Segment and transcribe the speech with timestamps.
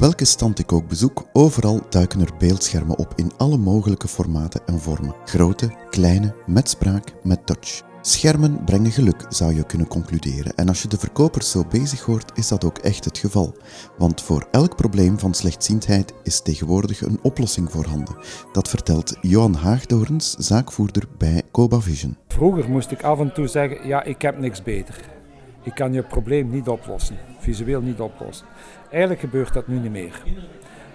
[0.00, 4.80] Welke stand ik ook bezoek, overal duiken er beeldschermen op in alle mogelijke formaten en
[4.80, 5.14] vormen.
[5.24, 7.82] Grote, kleine, met spraak, met touch.
[8.00, 10.54] Schermen brengen geluk, zou je kunnen concluderen.
[10.54, 13.54] En als je de verkopers zo bezig hoort, is dat ook echt het geval.
[13.98, 18.16] Want voor elk probleem van slechtziendheid is tegenwoordig een oplossing voorhanden.
[18.52, 22.16] Dat vertelt Johan Haagdoorns, zaakvoerder bij Coba Vision.
[22.28, 25.19] Vroeger moest ik af en toe zeggen, ja, ik heb niks beter.
[25.62, 28.46] Ik kan je probleem niet oplossen, visueel niet oplossen.
[28.90, 30.22] Eigenlijk gebeurt dat nu niet meer.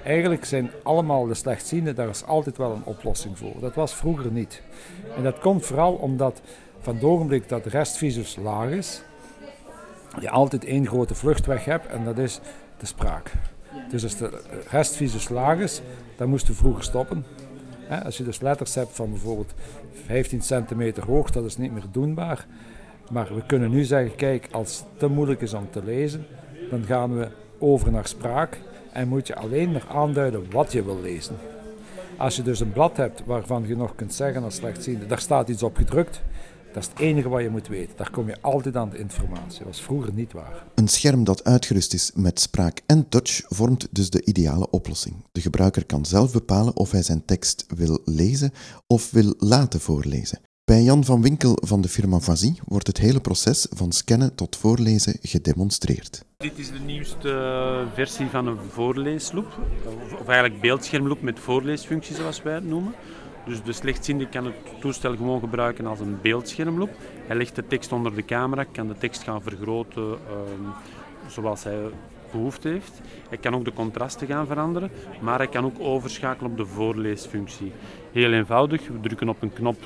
[0.03, 3.59] Eigenlijk zijn allemaal de slechtzienden, daar is altijd wel een oplossing voor.
[3.59, 4.61] Dat was vroeger niet.
[5.15, 6.41] En dat komt vooral omdat
[6.79, 9.01] van het ogenblik dat restvisus laag is,
[10.19, 12.39] je altijd één grote vluchtweg hebt en dat is
[12.77, 13.31] de spraak.
[13.89, 15.81] Dus als de restvisus laag is,
[16.15, 17.25] dan moest je vroeger stoppen.
[18.03, 19.53] Als je dus letters hebt van bijvoorbeeld
[20.05, 22.45] 15 centimeter hoog, dat is niet meer doenbaar.
[23.11, 26.25] Maar we kunnen nu zeggen, kijk, als het te moeilijk is om te lezen,
[26.69, 27.27] dan gaan we
[27.59, 28.59] over naar spraak
[28.91, 31.35] en moet je alleen maar aanduiden wat je wil lezen.
[32.17, 35.49] Als je dus een blad hebt waarvan je nog kunt zeggen als slechtziende, daar staat
[35.49, 36.21] iets op gedrukt,
[36.73, 37.97] dat is het enige wat je moet weten.
[37.97, 39.57] Daar kom je altijd aan de informatie.
[39.57, 40.65] Dat was vroeger niet waar.
[40.75, 45.15] Een scherm dat uitgerust is met spraak en touch vormt dus de ideale oplossing.
[45.31, 48.51] De gebruiker kan zelf bepalen of hij zijn tekst wil lezen
[48.87, 50.39] of wil laten voorlezen.
[50.65, 54.55] Bij Jan van Winkel van de firma Vasie wordt het hele proces van scannen tot
[54.55, 56.25] voorlezen gedemonstreerd.
[56.37, 59.59] Dit is de nieuwste versie van een voorleesloop,
[60.19, 62.93] of eigenlijk beeldschermloop met voorleesfunctie zoals wij het noemen.
[63.45, 66.89] Dus de slechtziende kan het toestel gewoon gebruiken als een beeldschermloop.
[67.27, 70.69] Hij legt de tekst onder de camera, kan de tekst gaan vergroten ehm,
[71.27, 71.79] zoals hij
[72.31, 73.01] behoefte heeft.
[73.29, 74.91] Hij kan ook de contrasten gaan veranderen,
[75.21, 77.71] maar hij kan ook overschakelen op de voorleesfunctie.
[78.11, 79.77] Heel eenvoudig, we drukken op een knop.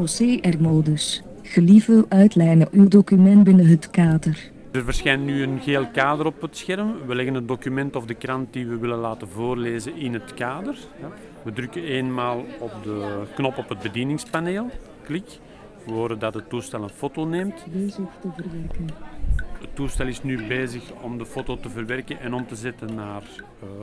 [0.00, 1.22] OCR-modus.
[1.42, 4.50] Gelieve uitlijnen uw document binnen het kader.
[4.72, 7.06] Er verschijnt nu een geel kader op het scherm.
[7.06, 10.76] We leggen het document of de krant die we willen laten voorlezen in het kader.
[11.42, 14.70] We drukken eenmaal op de knop op het bedieningspaneel.
[15.02, 15.38] Klik.
[15.86, 17.64] We horen dat het toestel een foto neemt.
[17.72, 18.86] Bezig te verwerken.
[19.60, 23.22] Het toestel is nu bezig om de foto te verwerken en om te zetten naar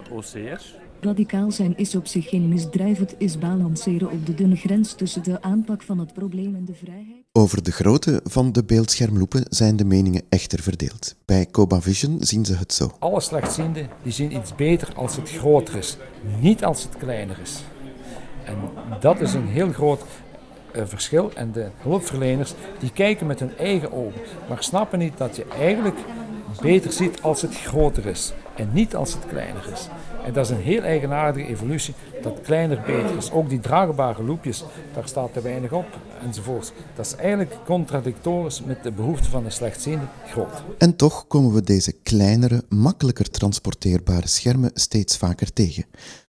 [0.09, 0.61] uh, OCR.
[0.99, 5.23] Radicaal zijn is op zich geen misdrijf, het is balanceren op de dunne grens tussen
[5.23, 7.23] de aanpak van het probleem en de vrijheid.
[7.31, 11.15] Over de grootte van de beeldschermloepen zijn de meningen echter verdeeld.
[11.25, 12.91] Bij Coba Vision zien ze het zo.
[12.99, 15.97] Alle slechtzienden die zien iets beter als het groter is,
[16.39, 17.63] niet als het kleiner is.
[18.43, 18.55] En
[18.99, 20.03] dat is een heel groot
[20.75, 21.31] uh, verschil.
[21.33, 25.97] En de hulpverleners die kijken met hun eigen ogen, maar snappen niet dat je eigenlijk
[26.61, 29.87] beter ziet als het groter is en niet als het kleiner is.
[30.25, 33.31] En dat is een heel eigenaardige evolutie, dat kleiner beter is.
[33.31, 34.63] Ook die draagbare loopjes,
[34.93, 35.85] daar staat te weinig op
[36.23, 36.73] enzovoort.
[36.95, 40.63] Dat is eigenlijk contradictorisch met de behoefte van een slechtziende groot.
[40.77, 45.85] En toch komen we deze kleinere, makkelijker transporteerbare schermen steeds vaker tegen.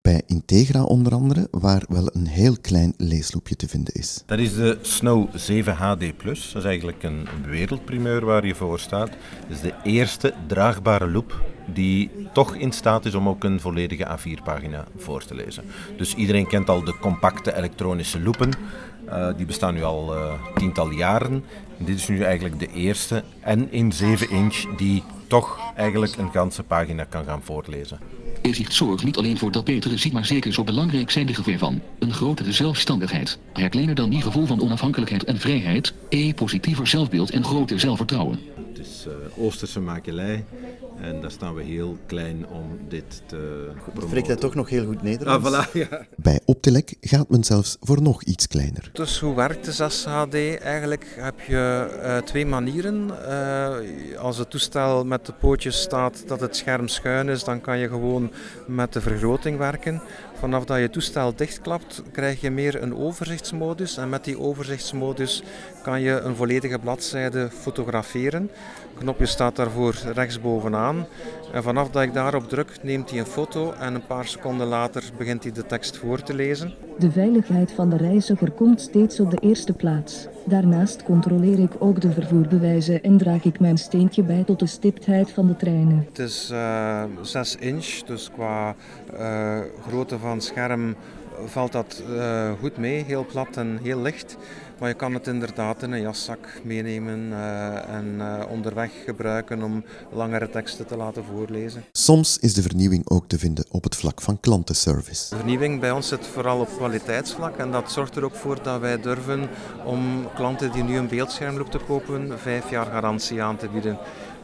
[0.01, 4.23] Bij Integra onder andere, waar wel een heel klein leesloepje te vinden is.
[4.25, 5.99] Dat is de Snow 7 HD+.
[6.23, 9.09] Dat is eigenlijk een wereldprimeur waar je voor staat.
[9.09, 11.41] Dat is de eerste draagbare loop
[11.73, 15.63] die toch in staat is om ook een volledige A4-pagina voor te lezen.
[15.97, 18.49] Dus iedereen kent al de compacte elektronische loepen.
[19.07, 21.43] Uh, die bestaan nu al uh, tiental jaren.
[21.77, 26.63] dit is nu eigenlijk de eerste en in 7 inch die toch eigenlijk een ganse
[26.63, 27.99] pagina kan gaan voorlezen.
[28.49, 31.57] Inzicht zorgt niet alleen voor dat betere ziet, maar zeker zo belangrijk zijn de geveer
[31.57, 33.39] van een grotere zelfstandigheid.
[33.53, 38.39] Haar kleiner dan die gevoel van onafhankelijkheid en vrijheid, e positiever zelfbeeld en groter zelfvertrouwen.
[38.67, 40.45] Het is uh, Oosterse makelij
[41.01, 43.71] en daar staan we heel klein om dit te
[44.07, 45.51] Spreekt hij toch nog heel goed Nederlands?
[45.51, 46.05] Ah, voilà, ja.
[46.15, 48.89] Bij Optelec gaat men zelfs voor nog iets kleiner.
[48.93, 50.33] Dus hoe werkt de 6 HD?
[50.59, 53.09] Eigenlijk heb je uh, twee manieren.
[53.27, 57.77] Uh, als het toestel met de pootjes staat dat het scherm schuin is, dan kan
[57.77, 58.31] je gewoon
[58.67, 60.01] met de vergroting werken.
[60.39, 63.97] Vanaf dat je toestel dichtklapt, krijg je meer een overzichtsmodus.
[63.97, 65.43] En met die overzichtsmodus
[65.83, 68.49] kan je een volledige bladzijde fotograferen.
[68.89, 70.88] Het knopje staat daarvoor rechtsbovenaan.
[71.53, 75.03] En vanaf dat ik daarop druk, neemt hij een foto en een paar seconden later
[75.17, 76.73] begint hij de tekst voor te lezen.
[76.97, 80.27] De veiligheid van de reiziger komt steeds op de eerste plaats.
[80.45, 85.31] Daarnaast controleer ik ook de vervoerbewijzen en draag ik mijn steentje bij tot de stiptheid
[85.31, 86.05] van de treinen.
[86.07, 88.75] Het is uh, 6 inch, dus qua
[89.13, 90.95] uh, grootte van scherm
[91.45, 93.03] valt dat uh, goed mee.
[93.03, 94.37] Heel plat en heel licht.
[94.79, 99.83] Maar je kan het inderdaad in een jaszak meenemen uh, en uh, onderweg gebruiken om
[100.11, 101.83] langere teksten te laten voorlezen.
[101.91, 105.29] Soms is de vernieuwing ook te vinden op het vlak van klantenservice.
[105.29, 108.79] De vernieuwing bij ons zit vooral op kwaliteitsvlak en dat zorgt er ook voor dat
[108.79, 109.49] wij durven
[109.85, 113.97] om klanten die nu een beeldschermloop te kopen, vijf jaar garantie aan te bieden.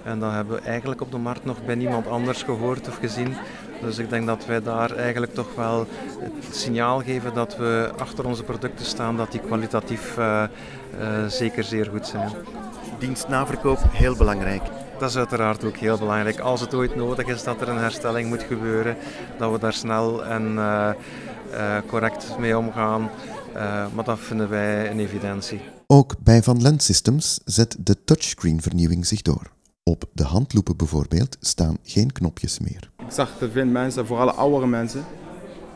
[0.05, 3.33] En dat hebben we eigenlijk op de markt nog bij niemand anders gehoord of gezien.
[3.81, 5.87] Dus ik denk dat wij daar eigenlijk toch wel
[6.19, 10.43] het signaal geven dat we achter onze producten staan, dat die kwalitatief uh,
[10.99, 12.31] uh, zeker zeer goed zijn.
[12.99, 14.63] Dienstnaverkoop, heel belangrijk.
[14.99, 16.39] Dat is uiteraard ook heel belangrijk.
[16.39, 18.97] Als het ooit nodig is dat er een herstelling moet gebeuren,
[19.37, 20.89] dat we daar snel en uh,
[21.87, 23.09] correct mee omgaan.
[23.93, 25.61] maar dat vinden wij een evidentie.
[25.87, 29.54] Ook bij Van Lent Systems zet de touchscreen-vernieuwing zich door.
[29.89, 32.89] Op de handloepen bijvoorbeeld staan geen knopjes meer.
[32.97, 35.05] Ik zag dat veel mensen, vooral oudere mensen,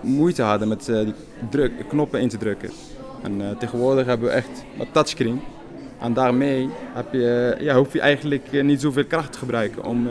[0.02, 1.14] moeite hadden met uh, die
[1.50, 2.70] druk, knoppen in te drukken.
[3.24, 5.42] En uh, tegenwoordig hebben we echt een touchscreen.
[6.00, 10.08] En daarmee heb je, ja, hoef je eigenlijk niet zoveel kracht te gebruiken om,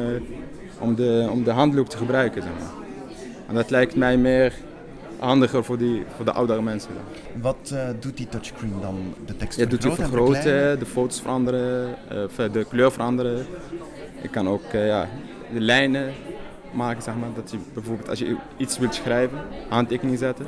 [0.80, 2.42] om, de, om de handloop te gebruiken.
[2.42, 2.86] Zeg maar.
[3.48, 4.54] En dat lijkt mij meer
[5.18, 6.90] handiger voor, die, voor de oudere mensen.
[6.94, 7.42] Dan.
[7.42, 9.14] Wat uh, doet die touchscreen dan?
[9.26, 13.46] De tekst ja, doet hij vergroten, de foto's veranderen, uh, de kleur veranderen.
[14.22, 15.08] Je kan ook uh, ja,
[15.52, 16.12] de lijnen
[16.72, 17.28] maken, zeg maar.
[17.34, 19.38] Dat je bijvoorbeeld als je iets wilt schrijven,
[19.68, 20.46] handtekening zetten.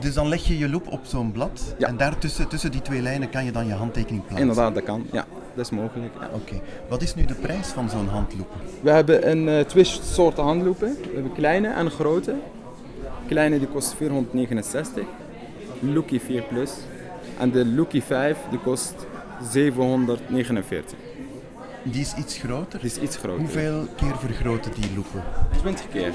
[0.00, 1.88] Dus dan leg je je loop op zo'n blad ja.
[1.88, 4.48] en daartussen tussen die twee lijnen kan je dan je handtekening plaatsen?
[4.48, 5.06] Inderdaad, dat kan.
[5.12, 6.12] Ja, dat is mogelijk.
[6.20, 6.26] Ja.
[6.26, 6.34] Oké.
[6.34, 6.62] Okay.
[6.88, 8.48] Wat is nu de prijs van zo'n handloop?
[8.82, 10.88] We hebben een, uh, twee soorten handloepen.
[10.88, 12.34] We hebben kleine en grote.
[13.26, 15.04] Kleine die kost 469,
[15.80, 16.70] Lucky 4 Plus.
[17.38, 18.94] En de Lucky 5 die kost
[19.52, 20.98] 749.
[21.82, 22.78] Die is iets groter?
[22.78, 23.38] Die is iets groter.
[23.38, 25.22] Hoeveel keer vergroten die loepen?
[25.60, 26.12] 20 keer.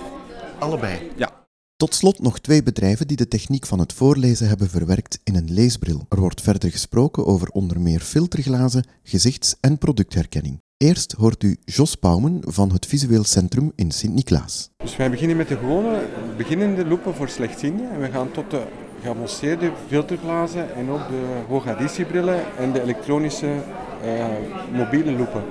[0.60, 1.12] Allebei?
[1.16, 1.46] Ja.
[1.76, 5.52] Tot slot nog twee bedrijven die de techniek van het voorlezen hebben verwerkt in een
[5.54, 6.06] leesbril.
[6.10, 10.60] Er wordt verder gesproken over onder meer filterglazen, gezichts- en productherkenning.
[10.82, 14.70] Eerst hoort u Jos Pauwen van het Visueel Centrum in Sint-Niklaas.
[14.78, 16.02] Dus wij beginnen met de gewone
[16.38, 18.62] beginnende loepen voor slechtzienden en we gaan tot de
[19.02, 24.26] geavanceerde filterglazen en ook de hoogaditiebrillen en de elektronische uh,
[24.74, 25.44] mobiele loepen.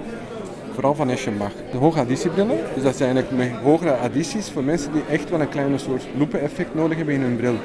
[0.73, 1.53] Vooral van Eschenbach.
[1.73, 5.49] De hoogaditiebrillen, dus dat zijn eigenlijk met hogere addities voor mensen die echt wel een
[5.49, 7.57] kleine soort loepeneffect nodig hebben in hun bril.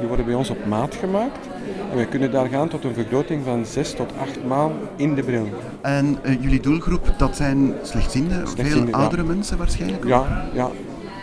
[0.00, 1.48] Die worden bij ons op maat gemaakt.
[1.90, 5.22] En we kunnen daar gaan tot een vergroting van 6 tot 8 maal in de
[5.22, 5.48] bril.
[5.80, 8.90] En uh, jullie doelgroep, dat zijn slechtzienden, veel ja.
[8.90, 10.04] oudere mensen waarschijnlijk?
[10.06, 10.70] Ja, ja.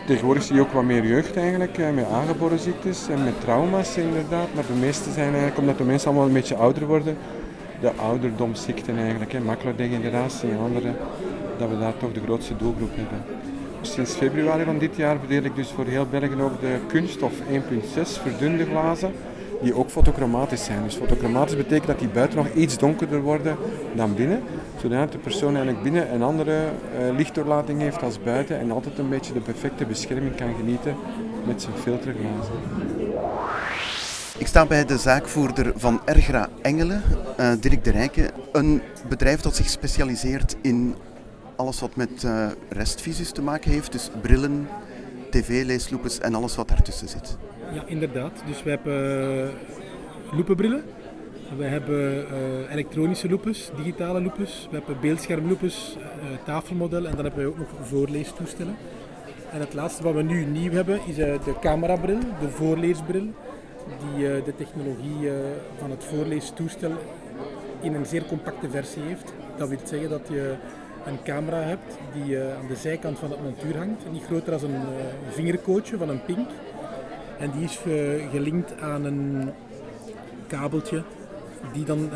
[0.08, 4.48] Tegenwoordig zie je ook wat meer jeugd eigenlijk, met aangeboren ziektes en met trauma's inderdaad.
[4.56, 7.18] Maar de meeste zijn eigenlijk, omdat de mensen allemaal een beetje ouder worden,
[7.82, 10.94] de ouderdomsziekten eigenlijk, hè, maculadegeneratie en andere,
[11.58, 13.24] dat we daar toch de grootste doelgroep hebben.
[13.94, 18.22] Sinds februari van dit jaar verdeel ik dus voor heel België ook de kunststof 1.6
[18.22, 19.12] verdunde glazen,
[19.62, 20.84] die ook fotochromatisch zijn.
[20.84, 23.58] Dus fotochromatisch betekent dat die buiten nog iets donkerder worden
[23.96, 24.42] dan binnen,
[24.82, 29.10] zodat de persoon eigenlijk binnen een andere uh, lichtdoorlating heeft als buiten en altijd een
[29.10, 30.96] beetje de perfecte bescherming kan genieten
[31.46, 32.54] met zijn filterglazen.
[34.38, 37.02] Ik sta bij de zaakvoerder van Ergra Engelen,
[37.40, 40.96] uh, Dirk de Rijken, een bedrijf dat zich specialiseert in
[41.58, 44.68] alles wat met uh, restvisies te maken heeft, dus brillen,
[45.30, 47.38] tv-leesloepes en alles wat daartussen zit.
[47.74, 48.32] Ja, inderdaad.
[48.46, 50.84] Dus we hebben uh, loepenbrillen,
[51.58, 55.98] we hebben uh, elektronische loepes, digitale loepes, we hebben beeldschermloepes,
[56.46, 58.76] tafelmodellen en dan hebben we ook nog voorleestoestellen.
[59.52, 63.28] En het laatste wat we nu nieuw hebben is de camerabril, de voorleesbril,
[64.00, 65.32] die de technologie
[65.78, 66.92] van het voorleestoestel
[67.82, 69.34] in een zeer compacte versie heeft.
[69.58, 70.56] Dat wil zeggen dat je
[71.08, 74.74] een camera hebt die uh, aan de zijkant van het montuur hangt, niet groter dan
[74.74, 76.50] een uh, vingerkootje van een pink.
[77.40, 79.50] En die is uh, gelinkt aan een
[80.48, 81.04] kabeltje
[81.74, 82.10] die dan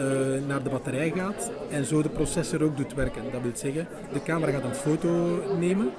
[0.48, 3.22] naar de batterij gaat en zo de processor ook doet werken.
[3.32, 5.92] Dat wil zeggen, de camera gaat een foto nemen,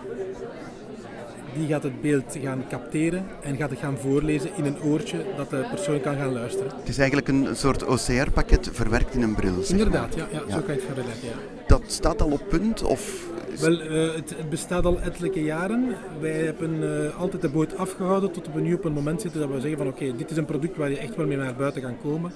[1.55, 5.51] die gaat het beeld gaan capteren en gaat het gaan voorlezen in een oortje dat
[5.51, 6.73] de persoon kan gaan luisteren.
[6.79, 9.63] Het is eigenlijk een soort OCR-pakket verwerkt in een bril.
[9.63, 10.19] Zeg Inderdaad, maar.
[10.19, 11.29] ja, ja, ja, zo kan je het verleggen.
[11.29, 11.62] Ja.
[11.87, 12.83] Staat al op punt?
[12.83, 13.27] Of
[13.61, 15.97] Wel, uh, het, het, bestaat al ettelijke jaren.
[16.21, 19.51] Wij hebben uh, altijd de boot afgehouden tot we nu op een moment zitten dat
[19.51, 21.83] we zeggen van oké, dit is een product waar je echt wel mee naar buiten
[21.83, 22.33] kan komen.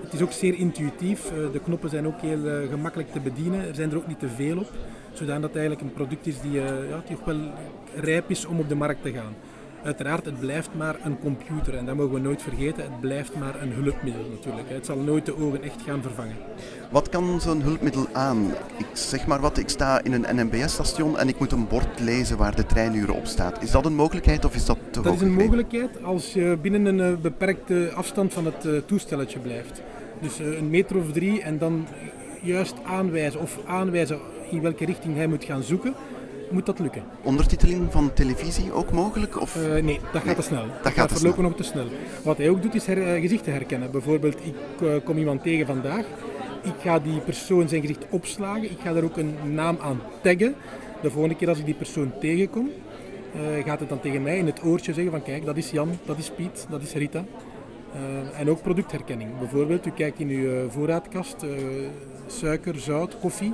[0.00, 1.32] Het is ook zeer intuïtief.
[1.32, 3.68] Uh, de knoppen zijn ook heel gemakkelijk te bedienen.
[3.68, 4.70] Er zijn er ook niet te veel op.
[5.12, 7.40] Zodat het eigenlijk een product is die, ja, die ook wel
[7.94, 9.34] rijp is om op de markt te gaan.
[9.84, 12.82] Uiteraard, het blijft maar een computer en dat mogen we nooit vergeten.
[12.82, 14.68] Het blijft maar een hulpmiddel natuurlijk.
[14.68, 16.36] Het zal nooit de ogen echt gaan vervangen.
[16.90, 18.50] Wat kan zo'n hulpmiddel aan?
[18.78, 22.36] Ik zeg maar wat, ik sta in een NMBS-station en ik moet een bord lezen
[22.36, 23.62] waar de treinuren op staat.
[23.62, 26.98] Is dat een mogelijkheid of is dat te Dat is een mogelijkheid als je binnen
[26.98, 29.82] een beperkte afstand van het toestelletje blijft.
[30.20, 31.86] Dus een meter of drie en dan
[32.42, 34.18] juist aanwijzen of aanwijzen
[34.50, 35.94] in welke richting hij moet gaan zoeken
[36.52, 37.02] moet dat lukken.
[37.22, 39.40] Ondertiteling van televisie ook mogelijk?
[39.40, 39.56] Of?
[39.56, 40.66] Uh, nee, dat gaat nee, te snel.
[40.66, 41.48] Dat, dat gaat te voorlopig snel.
[41.48, 41.86] nog te snel.
[42.22, 43.90] Wat hij ook doet is her, uh, gezichten herkennen.
[43.90, 46.04] Bijvoorbeeld, ik uh, kom iemand tegen vandaag
[46.62, 48.70] Ik ga die persoon zijn gezicht opslagen.
[48.70, 50.54] Ik ga daar ook een naam aan taggen.
[51.02, 52.70] De volgende keer als ik die persoon tegenkom,
[53.36, 55.98] uh, gaat het dan tegen mij in het oortje zeggen van kijk, dat is Jan,
[56.04, 57.24] dat is Piet, dat is Rita.
[57.94, 59.38] Uh, en ook productherkenning.
[59.38, 61.44] Bijvoorbeeld, u kijkt in uw voorraadkast,
[62.26, 63.52] suiker, zout, koffie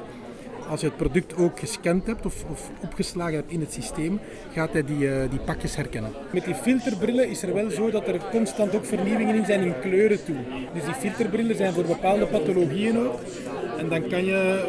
[0.69, 4.21] als je het product ook gescand hebt of, of opgeslagen hebt in het systeem,
[4.53, 6.13] gaat hij die, uh, die pakjes herkennen.
[6.33, 9.81] Met die filterbrillen is er wel zo dat er constant ook vernieuwingen in zijn in
[9.81, 10.37] kleuren toe.
[10.75, 13.21] Dus die filterbrillen zijn voor bepaalde pathologieën ook.
[13.79, 14.65] En dan kan je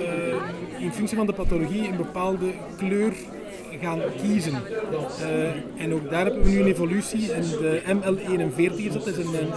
[0.77, 3.13] uh, in functie van de pathologie een bepaalde kleur
[3.81, 4.53] gaan kiezen.
[4.53, 7.31] Uh, en ook daar hebben we nu een evolutie.
[7.33, 9.51] En de ML41 is een, een,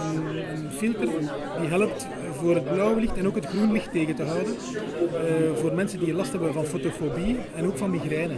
[0.53, 1.07] een filter
[1.59, 4.53] die helpt voor het blauwe licht en ook het groen licht tegen te houden.
[4.53, 8.35] Uh, voor mensen die last hebben van fotofobie en ook van migraine.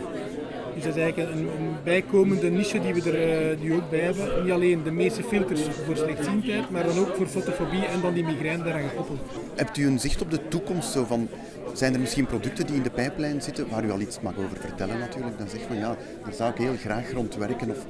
[0.75, 3.99] Dus dat is eigenlijk een, een bijkomende niche die we er uh, nu ook bij
[3.99, 4.43] hebben.
[4.43, 8.23] Niet alleen de meeste filters voor slechtziendheid, maar dan ook voor fotofobie en dan die
[8.23, 9.19] migraine daaraan gekoppeld.
[9.55, 10.91] Hebt u een zicht op de toekomst?
[10.91, 11.27] Zo van,
[11.73, 14.57] zijn er misschien producten die in de pijplijn zitten, waar u al iets mag over
[14.59, 15.37] vertellen natuurlijk?
[15.37, 17.85] Dan zeg van ja, daar zou ik heel graag rond werken of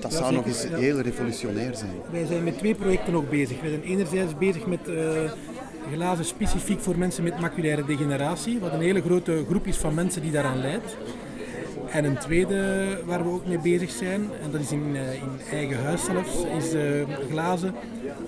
[0.00, 1.92] dat zou nog eens heel revolutionair zijn.
[2.10, 3.60] Wij zijn met twee projecten ook bezig.
[3.60, 5.30] Wij zijn enerzijds bezig met uh,
[5.92, 10.22] glazen specifiek voor mensen met maculaire degeneratie, wat een hele grote groep is van mensen
[10.22, 10.96] die daaraan lijdt.
[11.96, 15.40] En een tweede waar we ook mee bezig zijn, en dat is in, uh, in
[15.50, 16.82] eigen huis zelfs, is uh,
[17.30, 17.74] glazen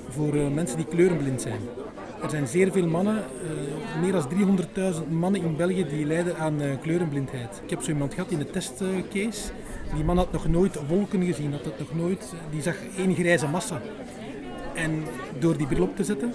[0.08, 1.60] voor mensen die kleurenblind zijn.
[2.22, 3.24] Er zijn zeer veel mannen,
[4.00, 4.58] meer dan
[4.94, 7.60] 300.000 mannen in België die lijden aan kleurenblindheid.
[7.64, 9.50] Ik heb zo iemand gehad in de testcase
[9.94, 13.48] die man had nog nooit wolken gezien, had het nog nooit, die zag één grijze
[13.48, 13.80] massa.
[14.74, 15.04] En
[15.38, 16.32] door die bril op te zetten,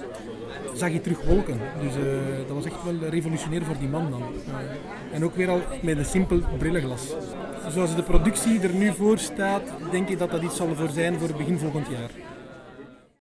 [0.76, 1.60] zag je terug wolken.
[1.82, 2.04] Dus uh,
[2.48, 4.22] dat was echt wel revolutionair voor die man dan.
[4.22, 7.16] Uh, en ook weer al met een simpel brillenglas.
[7.70, 9.62] Zoals de productie er nu voor staat,
[9.92, 12.33] denk ik dat dat iets zal voor zijn voor begin volgend jaar.